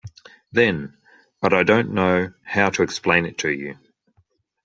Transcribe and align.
Then— 0.51 0.97
but 1.43 1.53
I 1.53 1.61
don't 1.61 1.93
know 1.93 2.33
how 2.41 2.71
to 2.71 2.81
explain 2.81 3.27
it 3.27 3.37
to 3.37 3.51
you. 3.51 3.77